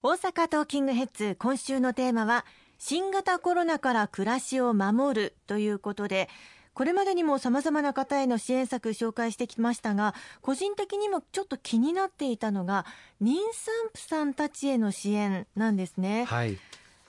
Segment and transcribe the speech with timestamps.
[0.00, 2.46] 大阪トーキングヘッズ今週のテーマは
[2.78, 6.28] 新型コロナから暮らしを守るということで
[6.72, 12.86] これまでにもさまざまな方への支援策紹介してきましたが個人的にもちょっと気になっていたのが
[13.20, 16.26] 妊産婦さんたちへの支援なんですね。
[16.26, 16.56] はい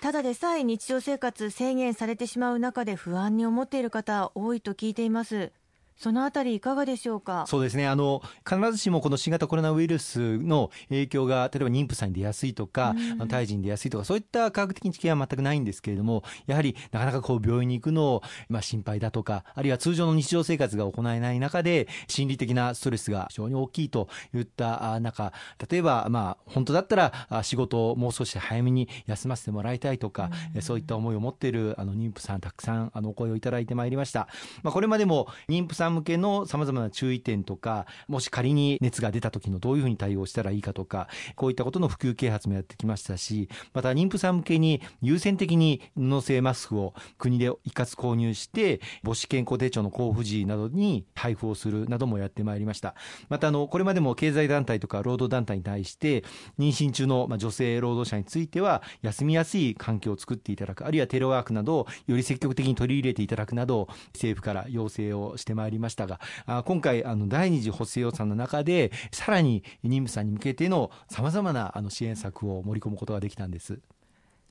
[0.00, 5.50] ただでさえ日常生活制限されてしまう中で不安に思っている方多いと聞いています
[5.98, 7.44] そのあたりいかがでしょうか？
[7.48, 7.88] そうですね。
[7.88, 25.32] あの必ずしもこの新型コロナウイルスの影響が例えば妊婦さんに出やすいとか、うん、胎児に出やすいとかそういった科学的知見は全くないんですけれどもやはりなかなかこう病院に行くのを、まあ、心配だとかあるいは通常の日常生活が行えない中で心理的なストレスが非常に大きいといった中
[25.68, 34.28] 例えばまあ本当だったら仕事をもう少し早めに休ませてもらいたいとか、うん、そういった思いを持っているあの妊婦さんたくさんあのお声をいただいてまいりました。
[34.62, 52.94] まあ、これまでも妊婦さんん向けのさまざまな注意点とかもし仮に熱が出た時のどういうふうに対応したらいいかとかこういったことの普及啓発もやってきましたしまた妊婦さん向けに優先的に布製マスクを国で一括購入して母子健康手帳の交付時などに配布をするなどもやってまいりました。
[53.28, 56.24] またあのこれまでも経済団体とか労働団体に対して
[56.58, 65.77] 妊娠中の女性労働者については休みやすい環境を作っていただくあるいはテレワークなどをより積極的に取り入れていただくなど政府から要請をしてまいりました。
[65.78, 66.20] りましたが
[66.64, 73.78] 今回あの第二次補正予算の中でさらに妊婦さんに向けてのさまざまなあの支援策を盛り込むことができたんです。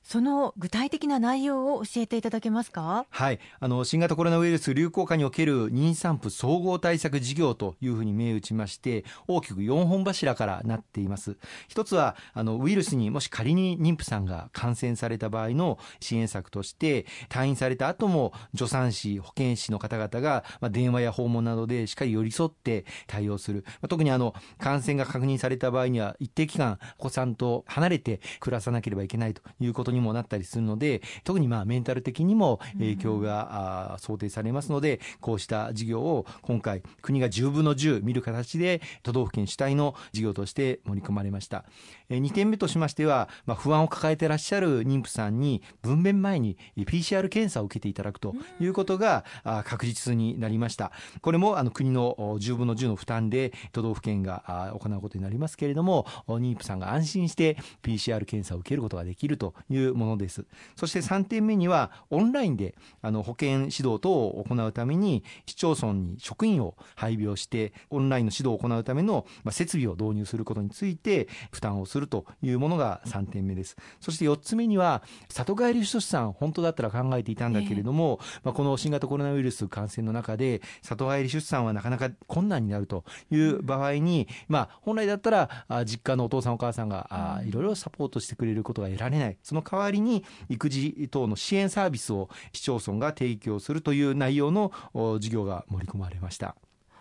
[0.08, 3.04] その具体的な内容を教えていただけますか？
[3.10, 3.40] はい。
[3.60, 11.36] あの新型コロナウイルス流行下における妊産婦総合対策事業というふうに銘打ちまして大きく4本柱からなっています。
[11.68, 41.64] 一つはあのウイルスにもし仮に妊婦さんが感染された場合の支援策として退院された後も助産師保健師の方々が、まあ、電話や訪問などでしっかり寄り添って対応する、まあ、特にあの感染が確認された場合には一定期間お子さんと離れて暮らさなければいけないということににもなったりするので特にまあメンタル的にも影響が、想定されますのでこうした事業を今回国が10分の10見る形で都道府県主体の事業として盛り込まれました。
[42.10, 49.24] 2点目としましては、まあ、不安を抱えていらっしゃる妊婦さんに分娩前に PCR 検査を受けていただくということが
[49.64, 50.92] 確実になりました。
[51.20, 60.44] これもあの国の10分の10の負担で都道府県が行うことになりますけれども妊婦さんが安心して PCR 検査を受けることができるといういうものです。
[60.76, 73.76] そして3点目にはオンラインであの保健指導等を行うために市町村に職員を配備をしてオンラインの指導を行うための設備を導入することについて負担をするというものが3点目です。
[74.00, 89.36] そして4つ目には里帰り出産本当だったら考えていたんだけれども、まあ、この新型コロナウイルス感染の中で里帰り出産はなかなか困難になるという場合に、まあ、本来だったら実家のお父さんお母さんがいろいろサポートしてくれることが得られない。
[89.42, 94.72] その代わりに育児等の支援サービスを市町村が提供するという内容の
[95.18, 96.56] 事業が盛り込まれました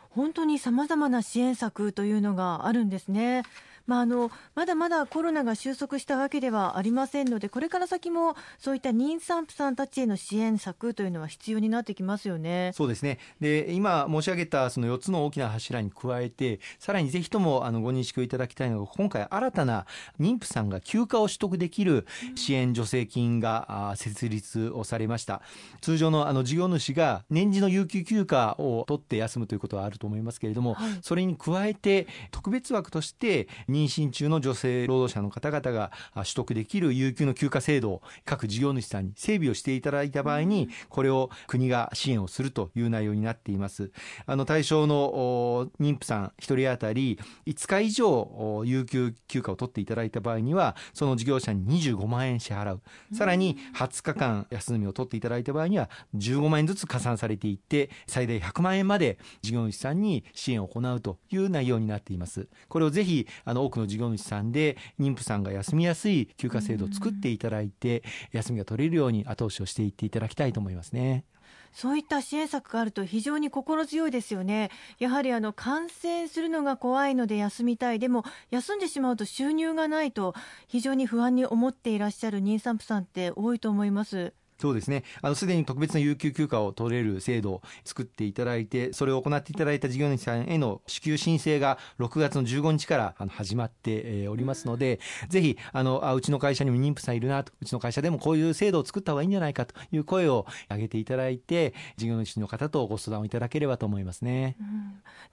[0.10, 3.44] 本当にさまざまな支援策というのがあるんですね。
[3.88, 12.72] まあ、あのまだまだコロナが収束したわけではありませんのでこれから先もそういった妊産婦さんたちへの支援策というのは必要になってきますよね。
[12.76, 13.18] そうですね。
[13.40, 19.86] で今申し上げたその4つの大きな柱に加えてさらにぜひともあのご認識をいただきたいのが今回新たな
[20.20, 22.06] 妊婦さんが休暇を取得できる
[22.36, 25.42] 支援助成金が設立をされました。
[25.80, 43.92] 通常のあの事業主が年次の有給休暇を取って休むということはあると思いますけれども、はい、それに加えて特別枠として妊娠中の女性労働者の方々が取得できる有給の休暇制度を各事業主さんに整備をしていただいた場合にこれを国が支援をするという内容になっています。
[44.26, 52.82] あの対象の妊婦さん1人当たり5日以上有給休暇を取っていただいた場合にはその事業者に25万円支払う。
[53.14, 62.48] さらに20日間休みを取っていただいた場合には15万円ずつ加算されていって最大100万円まで事業主さんに支援を行うという内容になっています。
[62.70, 71.26] これをぜひあの多くの事業主さんで妊婦さんが休みやすい休暇制度を作っていただいて休みが取れるように後押しをしていっていただきたいと思いますね。
[71.74, 74.72] そういった支援策があると非常に心強いですよね。
[75.00, 78.00] やはりあの感染するのが怖いので休みたい。
[78.00, 80.34] でも休んでしまうと収入がないと
[80.68, 84.34] 非常に不安に思っていらっしゃる妊産婦さんって多いと思います。
[84.60, 85.04] そうですね。
[85.22, 95.00] あの、すでに特別な有給休暇を取れる制度を作っていただいて、それを行っていただいた事業主さんへの支給申請が6月の15日からあの始まっておりますので、
[95.30, 104.56] ぜひ、あの、あ、うちの会社にも妊婦さんいるなと、うちの会社でもこういう制度を作った方がいいんじゃないかという声を上げていただいて、事業主の方とご相談をいただければと思いますね。
[104.60, 104.87] うん、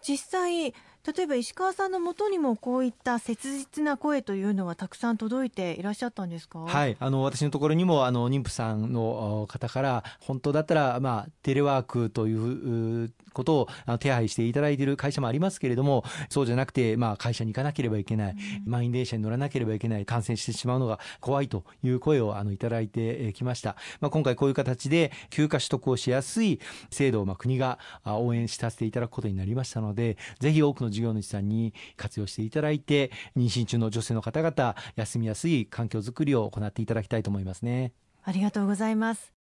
[0.06, 6.60] 実際、例えば石川さんのもとにもこういった切実な声というのはたくさん届いていらっしゃったんですか？
[6.60, 6.96] はい。
[6.98, 20.04] あの私のところにもあの妊婦さんの方から本当だったら、まあ、テレワークということを手配していただいている会社もありますけれどもそうじゃなくて、まあ、会社に行かなければいけない、うん、満員電車に乗らなければいけない。
[20.14, 26.60] 感染してしまうのが怖いという声をあのいただいてきました、まあ、今回こういう形で休暇取得をしやすい
[26.90, 37.92] 制度をまあ国が応援させていただくことになりましたのでぜひ多くの事業主さんに活用していただいて妊娠中の女性の方々休みやすい環境づくりを行っていただきたいと思いますね。
[38.22, 39.33] ありがとうございます